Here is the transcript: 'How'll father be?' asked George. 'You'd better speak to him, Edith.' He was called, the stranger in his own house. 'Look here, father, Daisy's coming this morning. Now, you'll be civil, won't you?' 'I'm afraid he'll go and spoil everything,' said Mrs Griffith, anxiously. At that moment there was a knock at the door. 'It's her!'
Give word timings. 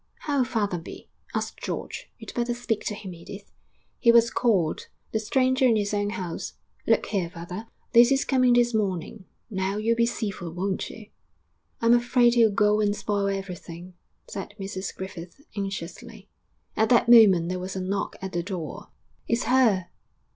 'How'll 0.21 0.45
father 0.45 0.79
be?' 0.79 1.11
asked 1.35 1.59
George. 1.61 2.09
'You'd 2.17 2.33
better 2.33 2.55
speak 2.55 2.83
to 2.85 2.95
him, 2.95 3.13
Edith.' 3.13 3.51
He 3.99 4.11
was 4.11 4.31
called, 4.31 4.87
the 5.11 5.19
stranger 5.19 5.65
in 5.67 5.75
his 5.75 5.93
own 5.93 6.09
house. 6.09 6.53
'Look 6.87 7.05
here, 7.05 7.29
father, 7.29 7.67
Daisy's 7.93 8.25
coming 8.25 8.53
this 8.55 8.73
morning. 8.73 9.25
Now, 9.51 9.77
you'll 9.77 9.95
be 9.95 10.07
civil, 10.07 10.51
won't 10.53 10.89
you?' 10.89 11.11
'I'm 11.81 11.93
afraid 11.93 12.33
he'll 12.33 12.49
go 12.49 12.79
and 12.81 12.95
spoil 12.95 13.27
everything,' 13.29 13.93
said 14.27 14.55
Mrs 14.59 14.95
Griffith, 14.95 15.39
anxiously. 15.55 16.29
At 16.75 16.89
that 16.89 17.07
moment 17.07 17.49
there 17.49 17.59
was 17.59 17.75
a 17.75 17.79
knock 17.79 18.15
at 18.23 18.31
the 18.31 18.41
door. 18.41 18.87
'It's 19.27 19.43
her!' 19.43 19.89